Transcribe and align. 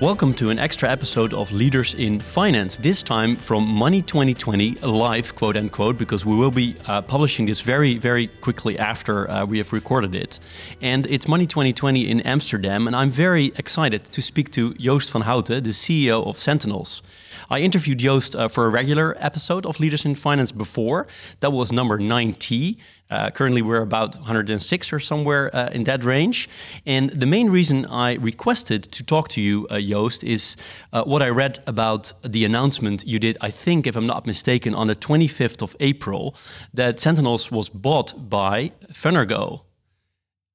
Welcome 0.00 0.34
to 0.34 0.50
an 0.50 0.58
extra 0.58 0.90
episode 0.90 1.32
of 1.32 1.52
Leaders 1.52 1.94
in 1.94 2.18
Finance. 2.18 2.78
This 2.78 3.00
time 3.00 3.36
from 3.36 3.64
Money 3.64 4.02
2020 4.02 4.72
live, 4.80 5.36
quote 5.36 5.56
unquote, 5.56 5.98
because 5.98 6.26
we 6.26 6.34
will 6.34 6.50
be 6.50 6.74
uh, 6.86 7.00
publishing 7.00 7.46
this 7.46 7.60
very, 7.60 7.96
very 7.96 8.26
quickly 8.26 8.76
after 8.76 9.30
uh, 9.30 9.46
we 9.46 9.58
have 9.58 9.72
recorded 9.72 10.16
it. 10.16 10.40
And 10.82 11.06
it's 11.06 11.28
Money 11.28 11.46
2020 11.46 12.10
in 12.10 12.20
Amsterdam, 12.22 12.88
and 12.88 12.96
I'm 12.96 13.08
very 13.08 13.52
excited 13.56 14.04
to 14.06 14.20
speak 14.20 14.50
to 14.50 14.74
Joost 14.74 15.12
van 15.12 15.22
Houten, 15.22 15.62
the 15.62 15.70
CEO 15.70 16.26
of 16.26 16.38
Sentinels. 16.38 17.00
I 17.48 17.60
interviewed 17.60 17.98
Joost 18.00 18.34
uh, 18.34 18.48
for 18.48 18.66
a 18.66 18.70
regular 18.70 19.14
episode 19.20 19.64
of 19.64 19.78
Leaders 19.78 20.04
in 20.04 20.16
Finance 20.16 20.50
before. 20.50 21.06
That 21.38 21.52
was 21.52 21.70
number 21.70 21.98
90. 21.98 22.78
Uh, 23.10 23.30
currently, 23.30 23.60
we're 23.60 23.82
about 23.82 24.16
106 24.16 24.92
or 24.92 24.98
somewhere 24.98 25.54
uh, 25.54 25.68
in 25.72 25.84
that 25.84 26.04
range. 26.04 26.48
And 26.86 27.10
the 27.10 27.26
main 27.26 27.50
reason 27.50 27.86
I 27.86 28.14
requested 28.14 28.82
to 28.84 29.04
talk 29.04 29.28
to 29.28 29.40
you, 29.40 29.66
uh, 29.68 29.78
Joost, 29.78 30.24
is 30.24 30.56
uh, 30.92 31.04
what 31.04 31.20
I 31.20 31.28
read 31.28 31.58
about 31.66 32.12
the 32.22 32.44
announcement 32.44 33.04
you 33.06 33.18
did, 33.18 33.36
I 33.40 33.50
think, 33.50 33.86
if 33.86 33.94
I'm 33.94 34.06
not 34.06 34.26
mistaken, 34.26 34.74
on 34.74 34.86
the 34.86 34.96
25th 34.96 35.62
of 35.62 35.76
April, 35.80 36.34
that 36.72 36.98
Sentinels 36.98 37.52
was 37.52 37.68
bought 37.68 38.30
by 38.30 38.72
Fenergo. 38.92 39.62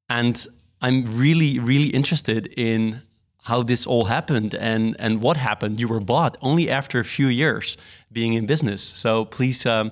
And 0.10 0.48
I'm 0.82 1.06
really, 1.06 1.60
really 1.60 1.90
interested 1.90 2.48
in 2.58 3.02
how 3.44 3.64
this 3.64 3.86
all 3.86 4.06
happened 4.06 4.56
and, 4.56 4.95
and 5.00 5.22
what 5.22 5.38
happened. 5.38 5.80
You 5.80 5.88
were 5.88 6.00
bought 6.00 6.38
only 6.42 6.70
after 6.70 7.00
a 7.00 7.06
few 7.06 7.28
years 7.28 7.78
being 8.12 8.34
in 8.34 8.45
business. 8.45 8.82
So 8.82 9.26
please 9.26 9.66
um, 9.66 9.92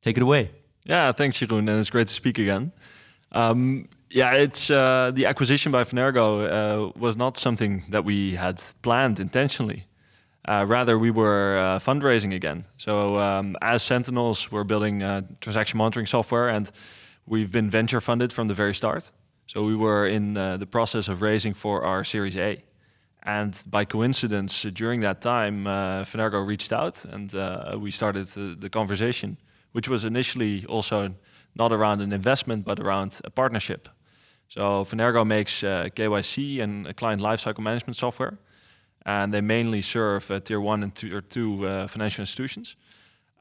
take 0.00 0.16
it 0.16 0.22
away. 0.22 0.50
Yeah, 0.88 1.12
thanks, 1.12 1.38
Jeroen, 1.38 1.68
and 1.68 1.78
it's 1.78 1.90
great 1.90 2.06
to 2.06 2.12
speak 2.12 2.38
again. 2.38 2.72
Um, 3.32 3.86
yeah, 4.10 4.32
it's 4.32 4.70
uh, 4.70 5.10
the 5.14 5.26
acquisition 5.26 5.70
by 5.70 5.84
Fenergo 5.84 6.48
uh, 6.48 6.92
was 6.98 7.16
not 7.16 7.36
something 7.36 7.84
that 7.90 8.04
we 8.04 8.36
had 8.36 8.62
planned 8.80 9.20
intentionally. 9.20 9.84
Uh, 10.46 10.64
rather, 10.66 10.98
we 10.98 11.10
were 11.10 11.58
uh, 11.58 11.78
fundraising 11.78 12.34
again. 12.34 12.64
So, 12.78 13.18
um, 13.18 13.54
as 13.60 13.82
Sentinels, 13.82 14.50
we're 14.50 14.64
building 14.64 15.02
uh, 15.02 15.22
transaction 15.42 15.76
monitoring 15.76 16.06
software, 16.06 16.48
and 16.48 16.70
we've 17.26 17.52
been 17.52 17.68
venture 17.68 18.00
funded 18.00 18.32
from 18.32 18.48
the 18.48 18.54
very 18.54 18.74
start. 18.74 19.10
So, 19.46 19.64
we 19.64 19.76
were 19.76 20.06
in 20.06 20.38
uh, 20.38 20.56
the 20.56 20.66
process 20.66 21.08
of 21.08 21.20
raising 21.20 21.52
for 21.52 21.84
our 21.84 22.02
Series 22.02 22.36
A. 22.38 22.62
And 23.24 23.62
by 23.66 23.84
coincidence, 23.84 24.62
during 24.62 25.00
that 25.02 25.20
time, 25.20 25.64
Fenergo 25.64 26.46
reached 26.46 26.72
out 26.72 27.04
and 27.04 27.30
we 27.82 27.90
started 27.90 28.26
the 28.60 28.70
conversation 28.70 29.36
which 29.72 29.88
was 29.88 30.04
initially 30.04 30.64
also 30.66 31.14
not 31.54 31.72
around 31.72 32.00
an 32.00 32.12
investment, 32.12 32.64
but 32.64 32.78
around 32.80 33.20
a 33.24 33.30
partnership. 33.30 33.88
So 34.48 34.84
Fenergo 34.84 35.26
makes 35.26 35.62
uh, 35.62 35.88
KYC 35.94 36.60
and 36.60 36.96
client 36.96 37.20
lifecycle 37.20 37.60
management 37.60 37.96
software, 37.96 38.38
and 39.04 39.32
they 39.32 39.40
mainly 39.40 39.82
serve 39.82 40.30
uh, 40.30 40.40
tier 40.40 40.60
one 40.60 40.82
and 40.82 40.94
tier 40.94 41.20
two 41.20 41.66
uh, 41.66 41.86
financial 41.86 42.22
institutions, 42.22 42.76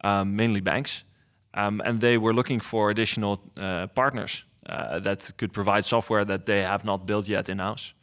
um, 0.03 0.35
mainly 0.35 0.59
banks. 0.59 1.03
Um, 1.53 1.81
and 1.85 2.01
they 2.01 2.17
were 2.17 2.33
looking 2.33 2.59
for 2.59 2.89
additional 2.89 3.41
uh, 3.57 3.87
partners 3.87 4.43
uh, 4.67 4.99
that 4.99 5.31
could 5.37 5.53
provide 5.53 5.85
software 5.85 6.25
that 6.25 6.45
they 6.45 6.61
have 6.61 6.83
not 6.83 7.05
built 7.05 7.27
yet 7.27 7.49
in 7.49 7.59
house. 7.59 7.93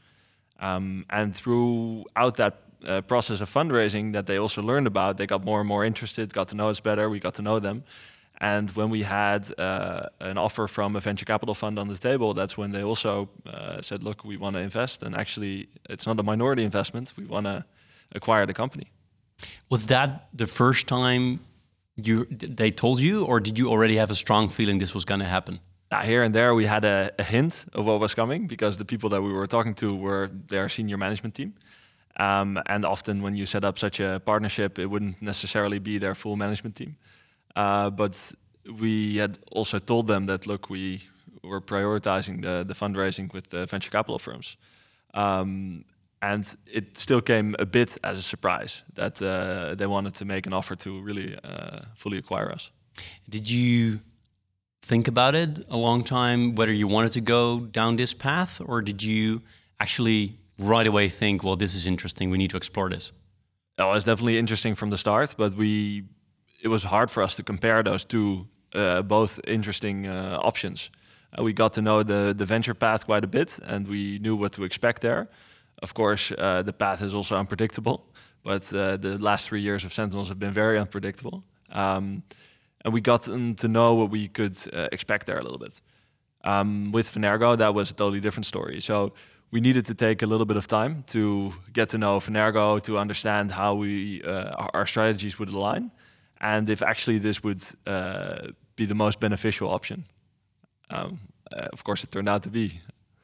Um, 0.61 1.05
and 1.11 1.37
throughout 1.37 2.37
that 2.37 2.63
uh, 2.87 3.01
process 3.03 3.41
of 3.41 3.51
fundraising 3.51 4.13
that 4.13 4.27
they 4.27 4.39
also 4.39 4.63
learned 4.63 4.87
about, 4.87 5.19
they 5.19 5.27
got 5.27 5.45
more 5.45 5.61
and 5.61 5.69
more 5.69 5.85
interested, 5.85 6.33
got 6.33 6.49
to 6.49 6.57
know 6.57 6.69
us 6.69 6.81
better, 6.81 7.09
we 7.11 7.21
got 7.21 7.35
to 7.35 7.43
know 7.43 7.59
them. 7.59 7.85
And 8.53 8.71
when 8.73 8.91
we 8.91 9.03
had 9.05 9.43
uh, 9.59 10.09
an 10.21 10.37
offer 10.37 10.69
from 10.69 10.97
a 10.97 11.01
venture 11.01 11.25
capital 11.25 11.55
fund 11.55 11.79
on 11.79 11.89
the 11.89 11.97
table, 11.97 12.35
that's 12.35 12.59
when 12.59 12.73
they 12.73 12.83
also 12.83 13.29
uh, 13.47 13.81
said, 13.81 14.03
"Look, 14.03 14.23
we 14.23 14.37
want 14.37 14.57
to 14.57 14.61
invest." 14.61 15.03
And 15.03 15.17
actually, 15.17 15.69
it's 15.89 16.07
not 16.07 16.21
a 16.21 16.23
minority 16.23 16.63
investment. 16.63 17.15
We 17.17 17.25
want 17.25 17.47
to 17.47 17.65
acquire 18.13 18.47
the 18.47 18.53
company. 18.53 18.87
Was 19.71 19.87
that 19.87 20.09
the 20.37 20.47
first 20.47 20.87
time 20.87 21.41
you 21.97 22.27
they 22.61 22.71
told 22.71 23.01
you, 23.01 23.25
or 23.25 23.41
did 23.41 23.59
you 23.59 23.71
already 23.71 23.97
have 23.97 24.11
a 24.11 24.15
strong 24.15 24.51
feeling 24.51 24.81
this 24.81 24.95
was 24.95 25.05
going 25.05 25.21
to 25.21 25.31
happen? 25.37 25.59
Now, 25.91 26.03
here 26.03 26.23
and 26.23 26.35
there, 26.35 26.55
we 26.55 26.67
had 26.67 26.85
a, 26.85 27.11
a, 27.19 27.23
hint 27.23 27.65
of 27.73 27.87
what 27.87 28.01
was 28.01 28.15
coming 28.15 28.49
because 28.49 28.77
the 28.77 28.85
people 28.85 29.09
that 29.11 29.23
we 29.23 29.33
were 29.33 29.47
talking 29.47 29.75
to 29.75 29.97
were 29.97 30.31
their 30.49 30.69
senior 30.69 30.99
management 30.99 31.35
team. 31.35 31.55
Um, 32.21 32.61
and 32.67 32.85
often, 32.85 33.23
when 33.23 33.37
you 33.37 33.47
set 33.47 33.65
up 33.65 33.79
such 33.79 34.01
a 34.01 34.21
partnership, 34.25 34.79
it 34.79 34.87
wouldn't 34.87 35.23
necessarily 35.23 35.79
be 35.79 35.99
their 35.99 36.15
full 36.15 36.37
management 36.37 36.75
team. 36.77 36.97
Uh, 37.57 37.91
but 37.91 38.33
we 38.79 39.17
had 39.17 39.39
also 39.53 39.79
told 39.79 40.07
them 40.07 40.27
that 40.27 40.47
look, 40.47 40.71
we 40.71 41.03
were 41.43 41.61
prioritizing 41.61 42.43
the, 42.43 42.65
the 42.65 42.75
fundraising 42.75 43.33
with 43.33 43.51
the 43.51 43.67
venture 43.67 43.91
capital 43.91 44.19
firms. 44.19 44.57
Um, 45.13 45.85
and 46.23 46.57
it 46.67 46.97
still 46.97 47.21
came 47.21 47.55
a 47.59 47.67
bit 47.67 47.99
as 48.03 48.19
a 48.19 48.23
surprise 48.23 48.83
that 48.95 49.21
uh, 49.21 49.75
they 49.75 49.87
wanted 49.87 50.15
to 50.15 50.25
make 50.25 50.47
an 50.47 50.53
offer 50.53 50.75
to 50.77 51.03
really 51.03 51.37
uh, 51.45 51.81
fully 51.95 52.19
acquire 52.19 52.51
us. 52.51 52.71
Did 53.29 53.51
you 53.51 54.01
think 54.81 55.09
about 55.09 55.35
it 55.35 55.59
a 55.69 55.77
long 55.77 56.03
time 56.03 56.55
whether 56.55 56.73
you 56.73 56.89
wanted 56.89 57.13
to 57.13 57.21
go 57.21 57.61
down 57.61 57.97
this 57.97 58.15
path, 58.15 58.61
or 58.65 58.83
did 58.83 59.03
you 59.03 59.43
actually 59.81 60.39
right 60.59 60.87
away 60.87 61.09
think, 61.09 61.43
well, 61.43 61.57
this 61.57 61.75
is 61.75 61.87
interesting, 61.87 62.31
we 62.31 62.39
need 62.39 62.51
to 62.51 62.57
explore 62.57 62.89
this? 62.89 63.13
Oh, 63.79 63.91
it 63.91 63.95
was 63.95 64.05
definitely 64.05 64.39
interesting 64.39 64.75
from 64.75 64.91
the 64.91 64.99
start, 64.99 65.35
but 65.37 65.55
we 65.55 66.05
it 66.65 66.69
was 66.69 66.85
hard 66.85 67.11
for 67.11 67.23
us 67.23 67.37
to 67.37 67.43
compare 67.43 67.83
those 67.83 68.07
two 68.07 68.47
uh, 68.75 69.03
both 69.03 69.39
interesting 69.47 70.07
uh, 70.07 70.39
options. 70.43 70.91
Uh, 71.39 71.45
we 71.45 71.53
got 71.53 71.73
to 71.73 71.81
know 71.81 72.03
the 72.03 72.35
the 72.37 72.47
venture 72.47 72.75
path 72.75 73.05
quite 73.05 73.25
a 73.25 73.29
bit, 73.29 73.59
and 73.63 73.87
we 73.87 74.19
knew 74.19 74.37
what 74.39 74.53
to 74.53 74.65
expect 74.65 75.01
there. 75.01 75.27
Of 75.83 75.93
course, 75.93 76.33
uh, 76.33 76.63
the 76.63 76.73
path 76.73 77.03
is 77.03 77.15
also 77.15 77.37
unpredictable, 77.37 77.99
but 78.43 78.73
uh, 78.73 78.97
the 78.97 79.19
last 79.19 79.49
three 79.49 79.61
years 79.61 79.85
of 79.85 79.93
Sentinels 79.93 80.29
have 80.29 80.39
been 80.39 80.55
very 80.55 80.79
unpredictable. 80.79 81.43
Um, 81.71 82.23
and 82.85 82.95
we 82.95 83.01
got 83.01 83.23
to 83.57 83.69
know 83.69 83.95
what 83.95 84.11
we 84.11 84.29
could 84.29 84.57
uh, 84.73 84.89
expect 84.93 85.27
there 85.27 85.39
a 85.39 85.43
little 85.43 85.59
bit. 85.59 85.81
Um, 86.45 86.93
with 86.93 87.09
Fenergo, 87.09 87.57
that 87.57 87.75
was 87.75 87.91
a 87.91 87.95
totally 87.95 88.21
different 88.21 88.47
story. 88.47 88.81
So 88.81 89.13
we 89.51 89.61
needed 89.61 89.87
to 89.87 89.95
take 89.95 90.23
a 90.23 90.27
little 90.27 90.47
bit 90.47 90.57
of 90.57 90.67
time 90.67 91.03
to 91.07 91.53
get 91.73 91.89
to 91.89 91.99
know 91.99 92.21
Fenergo, 92.21 92.81
to 92.83 92.99
understand 92.99 93.53
how 93.53 93.79
we 93.79 94.23
our 94.75 94.87
strategies 94.87 95.39
would 95.39 95.51
align 95.51 95.91
and 96.45 96.69
if 96.69 96.83
actually 96.83 97.19
this 97.19 97.43
would 97.43 97.63
uh, 97.87 98.49
be 98.77 98.85
the 98.85 98.95
most 98.95 99.19
beneficial 99.19 99.71
option. 99.71 100.05
Um, 100.91 101.21
uh, 101.51 101.69
of 101.73 101.83
course, 101.85 102.05
it 102.05 102.13
turned 102.13 102.29
out 102.29 102.43
to 102.43 102.51
be. 102.51 102.81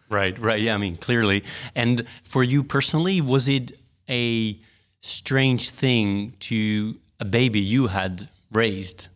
Right, 0.08 0.36
right. 0.38 0.60
Yeah, 0.60 0.74
I 0.74 0.78
mean, 0.78 0.96
clearly. 0.96 1.44
And 1.74 2.08
for 2.24 2.42
you 2.42 2.64
personally, 2.64 3.20
was 3.20 3.46
it 3.46 3.72
a 4.08 4.58
strange 5.02 5.70
thing 5.70 6.32
to 6.40 6.98
a 7.20 7.26
baby 7.26 7.60
you 7.60 7.88
had 7.88 8.26
raised 8.50 9.08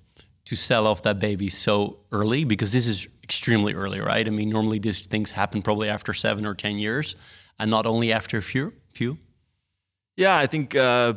to 0.44 0.54
sell 0.54 0.86
off 0.86 1.00
that 1.02 1.18
baby 1.18 1.48
so 1.48 1.96
early? 2.12 2.44
Because 2.44 2.72
this 2.72 2.86
is 2.86 3.08
extremely 3.22 3.72
early, 3.72 4.00
right? 4.00 4.26
I 4.26 4.30
mean, 4.30 4.50
normally 4.50 4.78
these 4.78 5.06
things 5.06 5.30
happen 5.30 5.62
probably 5.62 5.88
after 5.88 6.12
seven 6.12 6.44
or 6.44 6.54
10 6.54 6.76
years 6.78 7.16
and 7.58 7.70
not 7.70 7.86
only 7.86 8.12
after 8.12 8.36
a 8.36 8.42
few. 8.42 8.74
few. 8.92 9.16
Yeah, 10.16 10.36
I 10.36 10.46
think 10.46 10.76
uh, 10.76 11.14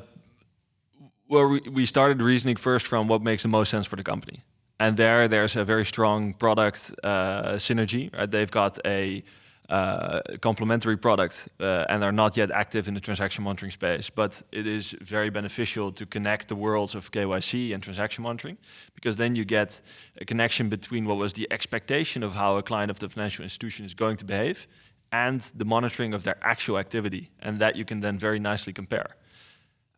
well, 1.29 1.47
we, 1.47 1.59
we 1.71 1.85
started 1.85 2.21
reasoning 2.21 2.55
first 2.55 2.87
from 2.87 3.07
what 3.07 3.21
makes 3.21 3.43
the 3.43 3.49
most 3.49 3.69
sense 3.69 3.85
for 3.85 3.95
the 3.95 4.03
company. 4.03 4.43
And 4.79 4.95
there, 4.95 5.27
there's 5.27 5.55
a 5.55 5.65
very 5.65 5.85
strong 5.85 6.33
product 6.33 6.93
uh, 7.03 7.53
synergy. 7.53 8.15
Right? 8.15 8.29
They've 8.29 8.51
got 8.51 8.79
a 8.85 9.23
uh, 9.69 10.21
complementary 10.39 10.95
product 10.95 11.49
uh, 11.59 11.85
and 11.89 12.03
are 12.03 12.11
not 12.11 12.37
yet 12.37 12.51
active 12.51 12.87
in 12.87 12.93
the 12.93 13.01
transaction 13.01 13.43
monitoring 13.43 13.71
space. 13.71 14.09
But 14.09 14.41
it 14.51 14.65
is 14.65 14.95
very 15.01 15.29
beneficial 15.29 15.91
to 15.91 16.05
connect 16.05 16.47
the 16.47 16.55
worlds 16.55 16.95
of 16.95 17.11
KYC 17.11 17.73
and 17.73 17.83
transaction 17.83 18.23
monitoring 18.23 18.57
because 18.95 19.17
then 19.17 19.35
you 19.35 19.43
get 19.43 19.81
a 20.21 20.25
connection 20.25 20.69
between 20.69 21.05
what 21.05 21.17
was 21.17 21.33
the 21.33 21.47
expectation 21.51 22.23
of 22.23 22.35
how 22.35 22.57
a 22.57 22.63
client 22.63 22.91
of 22.91 22.99
the 22.99 23.09
financial 23.09 23.43
institution 23.43 23.85
is 23.85 23.93
going 23.93 24.15
to 24.17 24.25
behave 24.25 24.67
and 25.11 25.41
the 25.55 25.65
monitoring 25.65 26.13
of 26.13 26.23
their 26.23 26.37
actual 26.41 26.77
activity. 26.77 27.29
And 27.41 27.59
that 27.59 27.75
you 27.75 27.83
can 27.83 27.99
then 28.01 28.17
very 28.17 28.39
nicely 28.39 28.71
compare. 28.73 29.15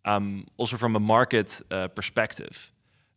Um, 0.06 0.46
also 0.58 0.78
from 0.78 0.96
a 0.96 1.00
market 1.00 1.62
uh, 1.72 1.88
perspective, 1.90 2.72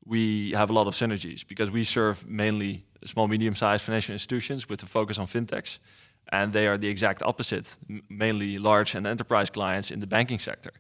we 0.04 0.52
have 0.52 0.70
a 0.70 0.72
lot 0.72 0.86
of 0.86 0.94
synergies 0.94 1.46
because 1.46 1.70
we 1.70 1.84
serve 1.84 2.26
mainly 2.28 2.84
small, 3.04 3.28
medium-sized 3.28 3.84
financial 3.84 4.12
institutions 4.12 4.68
with 4.68 4.82
a 4.82 4.86
focus 4.86 5.18
on 5.18 5.26
fintechs, 5.26 5.78
and 6.30 6.52
they 6.52 6.66
are 6.66 6.78
the 6.78 6.88
exact 6.88 7.22
opposite, 7.22 7.76
mainly 8.08 8.58
large 8.58 8.94
and 8.94 9.06
enterprise 9.06 9.50
clients 9.50 9.90
in 9.90 10.00
the 10.00 10.06
banking 10.06 10.38
sector. 10.38 10.72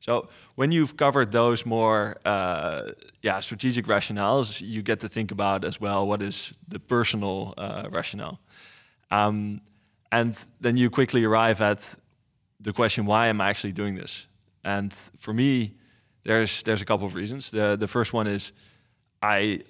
So 0.00 0.28
when 0.54 0.72
you've 0.72 0.96
covered 0.96 1.30
those 1.30 1.66
more, 1.66 2.16
uh, 2.24 2.92
yeah, 3.22 3.40
strategic 3.40 3.84
rationales, 3.86 4.62
you 4.62 4.82
get 4.82 5.00
to 5.00 5.08
think 5.08 5.30
about 5.30 5.64
as 5.64 5.78
well 5.78 6.06
what 6.06 6.22
is 6.22 6.54
the 6.68 6.80
personal 6.80 7.52
uh, 7.58 7.88
rationale, 7.90 8.40
um, 9.10 9.60
and 10.10 10.42
then 10.60 10.76
you 10.76 10.88
quickly 10.90 11.24
arrive 11.24 11.60
at 11.60 11.96
the 12.58 12.72
question: 12.72 13.04
Why 13.04 13.26
am 13.26 13.40
I 13.40 13.50
actually 13.50 13.72
doing 13.72 13.94
this? 13.94 14.26
And 14.64 14.92
for 15.18 15.32
me, 15.32 15.74
there's 16.22 16.62
there's 16.62 16.82
a 16.82 16.84
couple 16.84 17.06
of 17.06 17.14
reasons. 17.14 17.50
The 17.50 17.76
the 17.76 17.88
first 17.88 18.12
one 18.12 18.26
is 18.26 18.52
I 19.22 19.60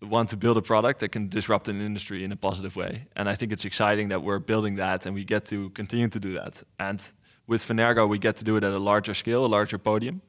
want 0.00 0.30
to 0.30 0.36
build 0.36 0.56
a 0.56 0.62
product 0.62 1.00
that 1.00 1.10
can 1.10 1.28
disrupt 1.28 1.68
an 1.68 1.80
industry 1.80 2.24
in 2.24 2.32
a 2.32 2.36
positive 2.36 2.76
way. 2.76 3.06
And 3.14 3.28
I 3.28 3.34
think 3.34 3.52
it's 3.52 3.64
exciting 3.64 4.08
that 4.08 4.22
we're 4.22 4.40
building 4.40 4.76
that 4.76 5.06
and 5.06 5.14
we 5.14 5.24
get 5.24 5.46
to 5.46 5.70
continue 5.70 6.08
to 6.08 6.20
do 6.20 6.32
that. 6.32 6.62
And 6.78 7.00
with 7.46 7.64
Fenergo, 7.64 8.08
we 8.08 8.18
get 8.18 8.36
to 8.36 8.44
do 8.44 8.56
it 8.56 8.64
at 8.64 8.72
a 8.72 8.78
larger 8.78 9.14
scale, 9.14 9.44
a 9.44 9.46
larger 9.46 9.78
podium. 9.78 10.22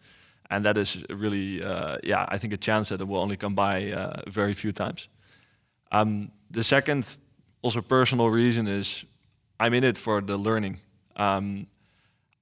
And 0.49 0.65
that 0.65 0.77
is 0.77 1.03
really, 1.09 1.63
uh, 1.63 1.97
yeah, 2.03 2.25
I 2.27 2.37
think 2.37 2.53
a 2.53 2.57
chance 2.57 2.89
that 2.89 3.01
it 3.01 3.07
will 3.07 3.19
only 3.19 3.37
come 3.37 3.55
by 3.55 3.91
uh, 3.91 4.21
very 4.27 4.53
few 4.53 4.71
times. 4.71 5.09
Um, 5.91 6.31
the 6.51 6.63
second, 6.63 7.17
also 7.61 7.81
personal 7.81 8.29
reason 8.29 8.67
is 8.67 9.05
I'm 9.59 9.73
in 9.73 9.83
it 9.83 9.97
for 9.97 10.21
the 10.21 10.37
learning. 10.37 10.79
Um, 11.15 11.67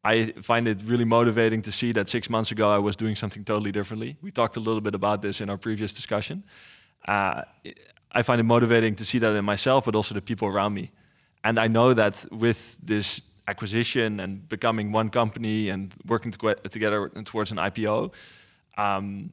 I 0.04 0.34
find 0.42 0.68
it 0.68 0.82
really 0.84 1.06
motivating 1.06 1.62
to 1.64 1.72
see 1.72 1.92
that 1.92 2.10
six 2.10 2.30
months 2.30 2.52
ago 2.52 2.70
I 2.70 2.80
was 2.80 2.96
doing 2.96 3.16
something 3.16 3.44
totally 3.44 3.72
differently. 3.72 4.18
We 4.22 4.32
talked 4.32 4.56
a 4.56 4.60
little 4.60 4.82
bit 4.82 4.96
about 4.96 5.22
this 5.22 5.42
in 5.42 5.50
our 5.50 5.58
previous 5.58 5.94
discussion. 5.94 6.44
Uh, 7.08 7.44
I 8.12 8.24
find 8.24 8.42
it 8.42 8.44
motivating 8.44 8.96
to 8.96 9.06
see 9.06 9.20
that 9.20 9.36
in 9.36 9.46
myself, 9.46 9.86
but 9.86 9.96
also 9.96 10.16
the 10.16 10.22
people 10.22 10.48
around 10.48 10.74
me. 10.74 10.92
And 11.44 11.60
I 11.60 11.68
know 11.68 11.94
that 11.94 12.26
with 12.32 12.78
this 12.84 13.22
acquisition 13.48 14.20
and 14.20 14.48
becoming 14.50 14.92
one 14.92 15.10
company 15.10 15.70
and 15.70 15.94
working 16.06 16.32
to 16.32 16.56
together 16.70 17.10
towards 17.10 17.52
an 17.52 17.58
IPO, 17.58 18.12
um, 18.78 19.32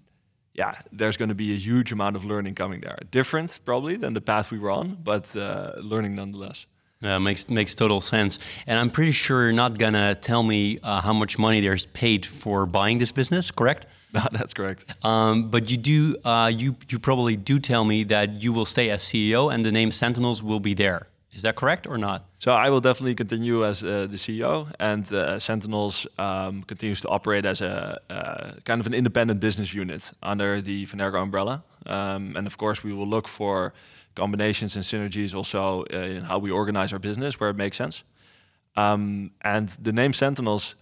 yeah, 0.55 0.75
there's 0.93 1.17
going 1.17 1.29
to 1.29 1.35
be 1.35 1.53
a 1.53 1.57
huge 1.57 1.93
amount 1.93 2.17
of 2.17 2.25
learning 2.25 2.55
coming 2.55 2.81
there. 2.81 2.99
Different 3.11 3.61
probably 3.65 3.97
than 3.97 4.15
the 4.15 4.21
path 4.21 4.51
we 4.51 4.59
were 4.59 4.71
on, 4.71 4.99
but 5.03 5.35
uh, 5.37 5.73
learning 5.81 6.15
nonetheless. 6.17 6.67
Yeah, 7.01 7.19
makes 7.19 7.49
makes 7.49 7.75
total 7.77 8.01
sense. 8.01 8.41
And 8.67 8.77
I'm 8.77 8.91
pretty 8.91 9.13
sure 9.13 9.45
you're 9.45 9.53
not 9.53 9.79
gonna 9.79 10.17
tell 10.17 10.43
me 10.43 10.79
uh, 10.83 11.01
how 11.01 11.13
much 11.13 11.39
money 11.39 11.61
there's 11.61 11.87
paid 11.87 12.27
for 12.27 12.67
buying 12.67 12.99
this 12.99 13.13
business, 13.13 13.51
correct? 13.51 13.87
No, 14.15 14.23
that's 14.33 14.55
correct. 14.55 14.87
Um, 15.05 15.51
but 15.51 15.71
you 15.71 15.77
do, 15.77 16.17
uh, 16.25 16.51
you 16.51 16.77
you 16.89 16.99
probably 16.99 17.37
do 17.37 17.59
tell 17.59 17.85
me 17.85 18.05
that 18.05 18.43
you 18.43 18.55
will 18.55 18.65
stay 18.65 18.89
as 18.89 19.03
CEO 19.05 19.53
and 19.53 19.67
the 19.67 19.71
name 19.71 19.91
Sentinels 19.91 20.43
will 20.43 20.61
be 20.61 20.73
there. 20.75 21.09
Is 21.35 21.43
that 21.43 21.57
correct 21.57 21.87
or 21.87 21.99
not? 21.99 22.25
So 22.39 22.53
I 22.53 22.71
will 22.71 22.81
definitely 22.81 23.15
continue 23.15 23.67
as 23.67 23.85
uh, 23.85 24.07
the 24.11 24.17
CEO, 24.17 24.67
and 24.81 25.13
uh, 25.13 25.39
Sentinels 25.39 26.07
um, 26.19 26.63
continues 26.63 27.01
to 27.03 27.09
operate 27.09 27.45
as 27.45 27.61
a 27.61 28.01
uh, 28.09 28.53
kind 28.65 28.81
of 28.81 28.87
an 28.87 28.95
independent 28.95 29.41
business 29.41 29.75
unit 29.75 30.11
under 30.23 30.61
the 30.63 30.87
Fenergo 30.87 31.23
umbrella. 31.23 31.63
Um, 31.87 32.35
and 32.35 32.47
of 32.47 32.57
course, 32.57 32.83
we 32.83 32.93
will 32.95 33.07
look 33.07 33.29
for 33.29 33.73
combinations 34.19 34.77
and 34.77 34.85
synergies 34.85 35.35
also 35.35 35.85
uh, 35.93 36.17
in 36.17 36.23
how 36.25 36.39
we 36.39 36.51
organize 36.51 36.93
our 36.93 37.01
business 37.01 37.41
where 37.41 37.51
it 37.51 37.57
makes 37.57 37.77
sense. 37.77 38.05
Um, 38.77 39.31
and 39.41 39.69
the 39.83 39.93
name 39.93 40.13
Sentinels, 40.13 40.77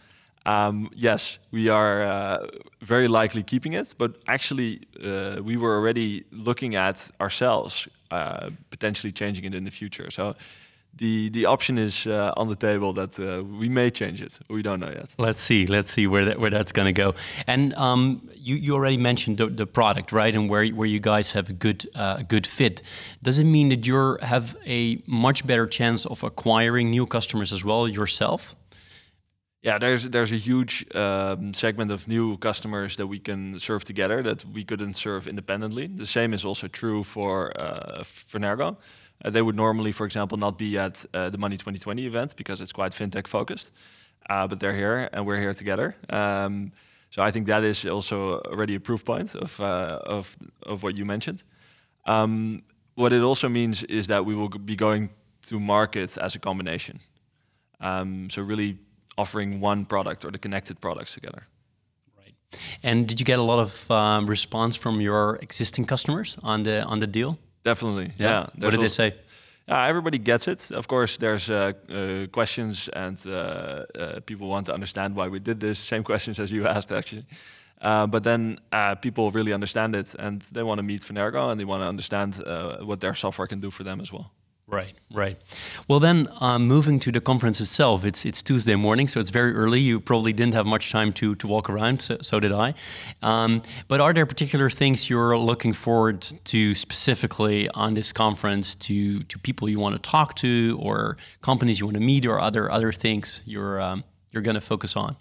um, 0.46 0.88
yes, 0.94 1.38
we 1.50 1.68
are 1.68 2.02
uh, 2.02 2.46
very 2.80 3.08
likely 3.08 3.42
keeping 3.42 3.74
it, 3.74 3.94
but 3.98 4.10
actually, 4.26 4.80
uh, 5.02 5.40
we 5.42 5.56
were 5.56 5.74
already 5.76 6.24
looking 6.30 6.76
at 6.76 7.10
ourselves 7.20 7.88
uh, 8.10 8.50
potentially 8.70 9.12
changing 9.12 9.44
it 9.44 9.54
in 9.54 9.64
the 9.64 9.70
future. 9.70 10.10
So 10.10 10.34
the 10.98 11.28
the 11.31 11.46
option 11.46 11.78
is 11.78 12.06
uh, 12.06 12.32
on 12.37 12.48
the 12.48 12.56
table 12.56 12.93
that 12.94 13.19
uh, 13.19 13.43
we 13.43 13.69
may 13.69 13.90
change 13.90 14.22
it. 14.22 14.38
We 14.48 14.62
don't 14.62 14.81
know 14.81 14.90
yet. 14.90 15.14
Let's 15.19 15.40
see. 15.40 15.66
Let's 15.66 15.90
see 15.90 16.06
where 16.06 16.25
that, 16.25 16.38
where 16.38 16.50
that's 16.50 16.72
going 16.72 16.87
to 16.94 17.02
go. 17.02 17.14
And 17.46 17.75
um, 17.75 18.28
you 18.34 18.56
you 18.56 18.75
already 18.75 18.96
mentioned 18.96 19.38
the, 19.38 19.46
the, 19.46 19.66
product, 19.66 20.12
right? 20.12 20.34
And 20.34 20.48
where 20.48 20.66
where 20.69 20.88
you 20.88 21.00
guys 21.00 21.32
have 21.32 21.50
a 21.50 21.52
good 21.52 21.87
uh, 21.94 22.22
good 22.22 22.46
fit. 22.46 22.82
Does 23.22 23.38
it 23.38 23.44
mean 23.44 23.69
that 23.69 23.87
you 23.87 24.19
have 24.22 24.56
a 24.66 25.02
much 25.06 25.46
better 25.46 25.66
chance 25.66 26.06
of 26.06 26.25
acquiring 26.25 26.90
new 26.90 27.06
customers 27.06 27.52
as 27.52 27.64
well 27.64 27.88
yourself? 27.88 28.56
Yeah, 29.62 29.78
there's 29.78 30.08
there's 30.10 30.32
a 30.32 30.37
huge 30.37 30.87
um, 30.94 31.52
segment 31.52 31.90
of 31.90 32.06
new 32.06 32.37
customers 32.38 32.96
that 32.96 33.08
we 33.08 33.19
can 33.19 33.58
serve 33.58 33.84
together 33.84 34.22
that 34.22 34.44
we 34.44 34.64
couldn't 34.64 34.94
serve 34.94 35.26
independently. 35.26 35.88
The 35.88 36.06
same 36.06 36.32
is 36.32 36.44
also 36.44 36.69
true 36.69 37.02
for 37.02 37.52
uh, 37.60 38.04
Fenergo. 38.04 38.76
Uh, 39.24 39.30
they 39.30 39.42
would 39.42 39.56
normally, 39.56 39.92
for 39.92 40.06
example, 40.06 40.38
not 40.38 40.58
be 40.58 40.78
at 40.78 41.04
uh, 41.14 41.30
the 41.30 41.38
Money 41.38 41.56
2020 41.56 42.06
event 42.06 42.36
because 42.36 42.60
it's 42.60 42.72
quite 42.72 42.92
fintech 42.92 43.26
focused. 43.26 43.70
Uh, 44.28 44.46
but 44.46 44.58
they're 44.58 44.74
here 44.74 45.08
and 45.12 45.24
we're 45.24 45.40
here 45.40 45.54
together. 45.54 45.94
Um, 46.10 46.72
so 47.10 47.22
I 47.22 47.30
think 47.30 47.46
that 47.46 47.64
is 47.64 47.86
also 47.86 48.40
already 48.40 48.74
a 48.74 48.80
proof 48.80 49.04
point 49.04 49.34
of 49.34 49.60
of 49.60 50.36
of 50.62 50.82
what 50.82 50.96
you 50.96 51.04
mentioned. 51.04 51.42
Um, 52.06 52.62
what 52.94 53.12
it 53.12 53.22
also 53.22 53.48
means 53.48 53.84
is 53.84 54.06
that 54.06 54.24
we 54.24 54.34
will 54.34 54.48
be 54.48 54.76
going 54.76 55.10
to 55.48 55.60
market 55.60 56.19
as 56.19 56.34
a 56.34 56.38
combination. 56.38 57.00
Um, 57.80 58.30
so 58.30 58.42
really 58.42 58.78
offering 59.16 59.60
one 59.60 59.84
product 59.84 60.24
or 60.24 60.30
the 60.30 60.38
connected 60.38 60.80
products 60.80 61.14
together. 61.14 61.46
Right. 62.19 62.34
And 62.82 63.06
did 63.06 63.20
you 63.20 63.26
get 63.26 63.38
a 63.38 63.42
lot 63.42 63.58
of 63.58 63.90
um, 63.90 64.26
response 64.26 64.76
from 64.76 65.00
your 65.00 65.36
existing 65.36 65.86
customers 65.86 66.38
on 66.42 66.62
the 66.62 66.84
on 66.84 67.00
the 67.00 67.06
deal? 67.06 67.38
Definitely. 67.66 68.12
Yeah. 68.16 68.28
yeah. 68.28 68.64
What 68.64 68.70
did 68.70 68.80
they 68.80 68.88
say? 68.88 69.12
Yeah, 69.68 69.88
everybody 69.88 70.18
gets 70.18 70.46
it. 70.46 70.70
Of 70.70 70.86
course, 70.86 71.16
there's 71.18 71.50
uh, 71.50 71.72
uh, 71.90 72.26
questions, 72.30 72.88
and 72.88 73.18
uh, 73.26 73.32
uh 73.32 74.20
people 74.24 74.46
want 74.46 74.66
to 74.66 74.72
understand 74.72 75.16
why 75.16 75.28
we 75.28 75.40
did 75.40 75.58
this. 75.58 75.78
Same 75.78 76.02
questions 76.12 76.38
as 76.38 76.50
you 76.50 76.66
asked, 76.68 76.92
actually. 76.92 77.24
Uh, 77.80 78.06
but 78.06 78.22
then 78.22 78.58
uh, 78.72 78.94
people 78.94 79.30
really 79.32 79.52
understand 79.52 79.94
it, 79.96 80.14
and 80.18 80.42
they 80.52 80.62
want 80.62 80.78
to 80.78 80.84
meet 80.84 81.02
Fenergo, 81.02 81.50
and 81.50 81.58
they 81.58 81.64
want 81.64 81.82
to 81.82 81.88
understand 81.88 82.36
what 82.86 83.00
their 83.00 83.14
software 83.14 83.48
can 83.48 83.60
do 83.60 83.70
for 83.70 83.84
them 83.84 84.00
as 84.00 84.12
well. 84.12 84.30
Right, 84.68 84.94
right. 85.12 85.36
Well, 85.86 86.00
then 86.00 86.26
um, 86.40 86.66
moving 86.66 86.98
to 87.00 87.12
the 87.12 87.20
conference 87.20 87.60
itself, 87.60 88.04
it's 88.04 88.24
it's 88.24 88.42
Tuesday 88.42 88.74
morning, 88.74 89.06
so 89.06 89.20
it's 89.20 89.30
very 89.30 89.54
early. 89.54 89.78
You 89.78 90.00
probably 90.00 90.32
didn't 90.32 90.54
have 90.54 90.66
much 90.66 90.90
time 90.90 91.12
to 91.12 91.36
to 91.36 91.46
walk 91.46 91.70
around. 91.70 92.02
So, 92.02 92.18
so 92.20 92.40
did 92.40 92.50
I. 92.50 92.74
Um, 93.22 93.62
but 93.86 94.00
are 94.00 94.12
there 94.12 94.26
particular 94.26 94.68
things 94.68 95.08
you're 95.08 95.38
looking 95.38 95.72
forward 95.72 96.22
to 96.46 96.74
specifically 96.74 97.68
on 97.74 97.94
this 97.94 98.12
conference? 98.12 98.74
To 98.86 99.22
to 99.22 99.38
people 99.38 99.68
you 99.68 99.78
want 99.78 99.94
to 99.94 100.10
talk 100.10 100.34
to, 100.36 100.76
or 100.82 101.16
companies 101.42 101.78
you 101.78 101.86
want 101.86 101.98
to 101.98 102.02
meet, 102.02 102.26
or 102.26 102.40
other 102.40 102.69
other 102.69 102.90
things 102.90 103.44
you're 103.46 103.81
um, 103.81 104.02
you're 104.32 104.43
going 104.43 104.56
to 104.56 104.67
focus 104.67 104.96
on? 104.96 105.14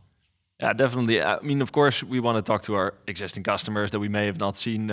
Yeah, 0.60 0.74
definitely. 0.74 1.22
I 1.22 1.40
mean, 1.42 1.62
of 1.62 1.72
course, 1.72 2.04
we 2.04 2.20
want 2.20 2.38
to 2.38 2.42
talk 2.42 2.64
to 2.64 2.74
our 2.74 2.96
existing 3.06 3.44
customers 3.44 3.92
that 3.92 4.00
we 4.00 4.10
may 4.10 4.26
have 4.26 4.40
not 4.40 4.58
seen 4.58 4.90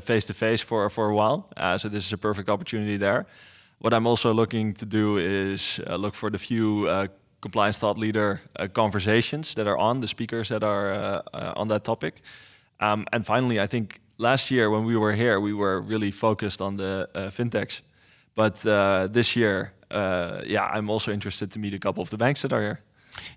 face 0.00 0.24
to 0.26 0.34
face 0.34 0.60
for 0.60 0.90
for 0.90 1.08
a 1.08 1.14
while. 1.14 1.52
Uh, 1.56 1.78
so 1.78 1.88
this 1.88 2.04
is 2.04 2.12
a 2.12 2.18
perfect 2.18 2.48
opportunity 2.48 2.96
there. 2.96 3.26
What 3.82 3.92
I'm 3.92 4.06
also 4.06 4.32
looking 4.32 4.74
to 4.74 4.86
do 4.86 5.18
is 5.18 5.80
uh, 5.88 5.96
look 5.96 6.14
for 6.14 6.30
the 6.30 6.38
few 6.38 6.86
uh, 6.86 7.08
compliance 7.40 7.78
thought 7.78 7.98
leader 7.98 8.40
uh, 8.54 8.68
conversations 8.68 9.54
that 9.54 9.66
are 9.66 9.76
on 9.76 10.00
the 10.00 10.06
speakers 10.06 10.50
that 10.50 10.62
are 10.62 10.92
uh, 10.92 11.22
uh, 11.34 11.52
on 11.56 11.66
that 11.66 11.82
topic. 11.82 12.22
Um, 12.78 13.06
and 13.12 13.26
finally, 13.26 13.58
I 13.58 13.66
think 13.66 14.00
last 14.18 14.52
year 14.52 14.70
when 14.70 14.84
we 14.84 14.96
were 14.96 15.14
here, 15.14 15.40
we 15.40 15.52
were 15.52 15.80
really 15.80 16.12
focused 16.12 16.60
on 16.60 16.76
the 16.76 17.08
uh, 17.12 17.30
fintechs. 17.30 17.82
But 18.36 18.62
this 19.12 19.34
year, 19.34 19.72
yeah, 19.90 20.70
I'm 20.72 20.88
also 20.88 21.10
interested 21.10 21.50
to 21.50 21.58
meet 21.58 21.74
a 21.74 21.80
couple 21.80 22.02
of 22.02 22.10
the 22.10 22.16
banks 22.16 22.42
that 22.42 22.52
are 22.52 22.62
here. 22.62 22.80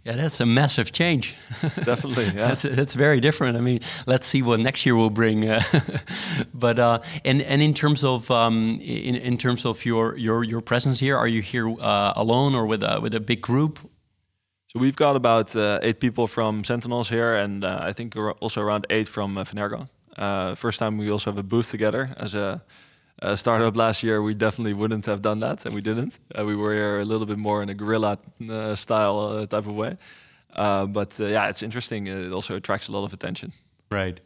Yeah, 0.04 0.14
that's 0.14 0.40
a 0.40 0.46
massive 0.46 0.92
change. 0.92 1.36
Definitely, 1.84 2.26
yeah. 2.26 2.48
that's, 2.48 2.62
that's 2.62 2.94
very 2.94 3.20
different. 3.20 3.58
I 3.58 3.62
mean, 3.62 3.80
let's 4.06 4.26
see 4.26 4.42
what 4.42 4.60
next 4.60 4.86
year 4.86 4.96
will 4.96 5.10
bring. 5.10 5.50
Uh, 5.50 5.62
but 6.54 6.80
uh, 6.80 7.00
and 7.24 7.42
and 7.42 7.62
in 7.62 7.74
terms 7.74 8.04
of 8.04 8.30
um, 8.32 8.80
in 8.82 9.16
in 9.16 9.38
terms 9.38 9.66
of 9.66 9.86
your 9.86 10.18
your 10.18 10.44
your 10.44 10.62
presence 10.62 11.00
here, 11.00 11.18
are 11.18 11.28
you 11.28 11.42
here 11.42 11.68
uh, 11.70 12.14
alone 12.16 12.56
or 12.56 12.66
with 12.66 12.84
a 12.84 13.00
with 13.02 13.16
a 13.16 13.20
big 13.20 13.42
group? 13.42 13.80
So 14.68 14.80
we've 14.80 14.96
got 14.96 15.16
about 15.16 15.56
uh, 15.56 15.80
eight 15.82 16.00
people 16.00 16.28
from 16.28 16.64
Sentinels 16.64 17.10
here, 17.10 17.36
and 17.36 17.64
uh, 17.64 17.80
I 17.82 17.94
think 17.94 18.16
also 18.40 18.62
around 18.62 18.86
eight 18.90 19.08
from 19.08 19.38
uh, 19.38 19.44
Fenergo. 19.44 19.88
first 20.56 20.80
time 20.80 20.98
we 20.98 21.12
also 21.12 21.32
have 21.32 21.40
a 21.40 21.44
booth 21.44 21.70
together 21.72 22.10
as 22.18 22.36
a 22.36 22.62
uh, 23.22 23.36
startup 23.36 23.76
last 23.76 24.04
year, 24.04 24.22
we 24.22 24.34
definitely 24.34 24.74
wouldn't 24.74 25.06
have 25.06 25.22
done 25.22 25.40
that, 25.40 25.66
and 25.66 25.74
we 25.74 25.82
didn't. 25.82 26.20
Uh, 26.38 26.46
we 26.46 26.56
were 26.56 27.00
a 27.00 27.06
little 27.06 27.26
bit 27.26 27.38
more 27.38 27.64
in 27.64 27.70
a 27.70 27.74
guerrilla 27.74 28.18
uh, 28.50 28.76
style 28.76 29.20
uh, 29.20 29.46
type 29.46 29.68
of 29.68 29.76
way. 29.76 29.98
Uh, 30.54 30.86
but 30.86 31.20
uh, 31.20 31.26
yeah, 31.26 31.48
it's 31.48 31.64
interesting. 31.64 32.08
It 32.08 32.32
also 32.32 32.56
attracts 32.56 32.88
a 32.90 32.92
lot 32.92 33.04
of 33.04 33.14
attention. 33.14 33.54
Right. 33.90 34.20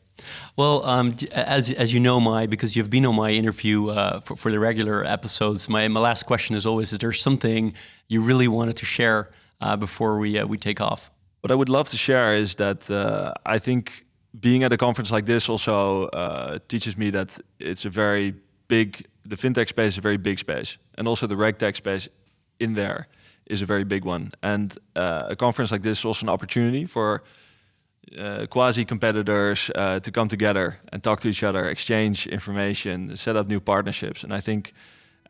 Well, 0.57 0.83
um, 0.85 1.15
as 1.31 1.71
as 1.71 1.93
you 1.93 1.99
know, 1.99 2.19
my 2.19 2.47
because 2.47 2.75
you've 2.75 2.89
been 2.89 3.05
on 3.05 3.15
my 3.15 3.29
interview 3.29 3.87
for, 4.21 4.35
for 4.35 4.51
the 4.51 4.59
regular 4.59 5.05
episodes. 5.05 5.69
My 5.69 5.87
my 5.87 6.01
last 6.01 6.23
question 6.23 6.55
is 6.57 6.65
always: 6.65 6.91
Is 6.91 6.99
there 6.99 7.13
something 7.13 7.73
you 8.09 8.21
really 8.21 8.47
wanted 8.47 8.75
to 8.77 8.85
share 8.85 9.29
before 9.77 10.17
we 10.17 10.43
we 10.43 10.57
take 10.57 10.81
off? 10.81 11.09
What 11.41 11.51
I 11.51 11.55
would 11.55 11.69
love 11.69 11.89
to 11.91 11.97
share 11.97 12.35
is 12.35 12.55
that 12.55 12.89
I 13.45 13.59
think 13.59 14.05
being 14.37 14.63
at 14.63 14.73
a 14.73 14.77
conference 14.77 15.09
like 15.09 15.25
this 15.25 15.47
also 15.47 16.09
teaches 16.67 16.97
me 16.97 17.11
that 17.11 17.39
it's 17.59 17.85
a 17.85 17.89
very 17.89 18.33
big, 18.69 19.05
the 19.25 19.35
fintech 19.35 19.67
space 19.67 19.93
is 19.93 19.97
a 19.97 20.01
very 20.01 20.17
big 20.17 20.39
space, 20.39 20.77
and 20.97 21.07
also 21.07 21.27
the 21.27 21.35
regtech 21.35 21.75
space 21.75 22.07
in 22.59 22.75
there 22.75 23.07
is 23.45 23.61
a 23.61 23.65
very 23.65 23.83
big 23.83 24.05
one. 24.05 24.31
And 24.41 24.77
uh, 24.95 25.23
a 25.29 25.35
conference 25.35 25.73
like 25.73 25.81
this 25.81 25.99
is 25.99 26.05
also 26.05 26.25
an 26.25 26.29
opportunity 26.29 26.85
for 26.85 27.21
uh, 28.17 28.45
quasi 28.49 28.85
competitors 28.85 29.71
uh, 29.75 29.99
to 29.99 30.11
come 30.11 30.29
together 30.29 30.79
and 30.91 31.03
talk 31.03 31.19
to 31.19 31.27
each 31.27 31.43
other, 31.43 31.69
exchange 31.69 32.27
information, 32.27 33.15
set 33.15 33.35
up 33.35 33.47
new 33.47 33.59
partnerships. 33.59 34.23
And 34.23 34.33
I 34.33 34.39
think 34.41 34.73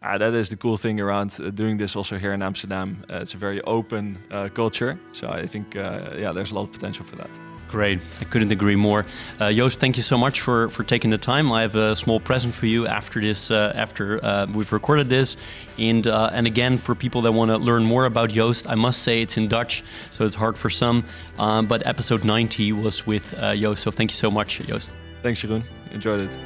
uh, 0.01 0.17
that 0.17 0.34
is 0.34 0.50
the 0.50 0.58
cool 0.58 0.77
thing 0.77 1.01
around 1.01 1.38
uh, 1.39 1.50
doing 1.50 1.77
this 1.77 1.96
also 1.96 2.17
here 2.17 2.34
in 2.34 2.41
Amsterdam. 2.41 3.03
Uh, 3.10 3.22
it's 3.22 3.34
a 3.34 3.38
very 3.38 3.62
open 3.62 4.17
culture. 4.53 4.98
So 5.12 5.27
I 5.27 5.48
think, 5.48 5.75
yeah, 5.75 6.31
there's 6.34 6.51
a 6.51 6.55
lot 6.55 6.63
of 6.63 6.72
potential 6.72 7.05
for 7.05 7.15
that. 7.17 7.49
Great. 7.69 7.99
I 8.19 8.23
couldn't 8.23 8.51
agree 8.51 8.75
more. 8.75 9.05
Uh, 9.39 9.51
Joost, 9.51 9.79
thank 9.79 9.95
you 9.95 10.01
so 10.01 10.17
much 10.17 10.41
for, 10.41 10.69
for 10.69 10.83
taking 10.83 11.11
the 11.11 11.19
time. 11.19 11.51
I 11.51 11.61
have 11.61 11.75
a 11.75 11.95
small 11.95 12.19
present 12.19 12.53
for 12.53 12.65
you 12.65 12.88
after 12.88 13.21
this, 13.21 13.51
uh, 13.51 13.71
after 13.75 14.19
uh, 14.25 14.47
we've 14.51 14.73
recorded 14.73 15.07
this. 15.07 15.38
And, 15.77 16.07
uh, 16.07 16.31
and 16.33 16.47
again, 16.47 16.77
for 16.77 16.95
people 16.95 17.21
that 17.21 17.31
want 17.31 17.51
to 17.51 17.57
learn 17.57 17.85
more 17.85 18.05
about 18.05 18.31
Joost, 18.31 18.67
I 18.67 18.73
must 18.73 19.03
say 19.03 19.21
it's 19.21 19.38
in 19.38 19.47
Dutch, 19.47 19.83
so 20.09 20.25
it's 20.25 20.33
hard 20.33 20.57
for 20.57 20.71
some. 20.71 21.03
Um, 21.38 21.67
but 21.67 21.85
episode 21.85 22.25
90 22.25 22.73
was 22.73 23.05
with 23.05 23.38
uh, 23.38 23.55
Joost, 23.55 23.83
so 23.83 23.91
thank 23.91 24.09
you 24.09 24.17
so 24.17 24.31
much, 24.31 24.59
Joost. 24.65 24.95
Thanks, 25.21 25.43
Jeroen. 25.43 25.61
Enjoyed 25.91 26.21
it. 26.21 26.39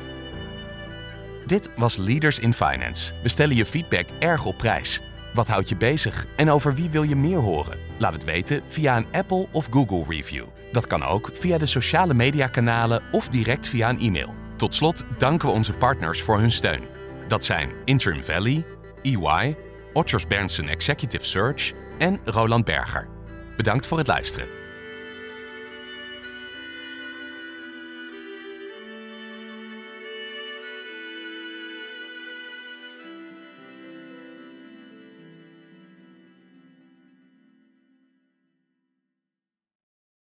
Dit 1.48 1.70
was 1.78 1.98
Leaders 1.98 2.40
in 2.40 2.54
Finance. 2.54 3.14
We 3.22 3.30
stellen 3.30 3.56
je 3.56 3.66
feedback 3.66 4.06
erg 4.20 4.46
op 4.46 4.58
prijs. 4.58 5.02
Wat 5.34 5.48
houdt 5.48 5.70
je 5.70 5.76
bezig 5.76 6.26
en 6.36 6.50
over 6.50 6.76
wie 6.76 6.90
wil 6.90 7.04
je 7.04 7.16
meer 7.16 7.40
horen? 7.40 7.78
Laat 7.98 8.14
het 8.14 8.24
weten 8.24 8.62
via 8.66 8.98
een 8.98 9.08
Apple 9.12 9.48
of 9.52 9.68
Google 9.72 10.04
review. 10.08 10.46
Dat 10.74 10.88
kan 10.88 11.04
ook 11.04 11.30
via 11.34 11.58
de 11.58 11.66
sociale 11.66 12.14
mediakanalen 12.14 13.04
of 13.12 13.30
direct 13.30 13.68
via 13.68 13.90
een 13.90 14.00
e-mail. 14.00 14.34
Tot 14.56 14.76
slot 14.76 15.04
danken 15.18 15.48
we 15.48 15.54
onze 15.54 15.74
partners 15.74 16.22
voor 16.22 16.40
hun 16.40 16.52
steun. 16.52 16.84
Dat 17.28 17.46
zijn 17.46 17.72
Interim 17.86 18.24
Valley, 18.24 18.66
EY, 19.02 19.58
Otters 19.94 20.28
Berndsen 20.28 20.68
Executive 20.68 21.26
Search 21.26 21.72
en 21.98 22.20
Roland 22.26 22.66
Berger. 22.66 23.08
Bedankt 23.58 23.88
voor 23.88 23.98
het 23.98 24.08
luisteren. 24.08 24.63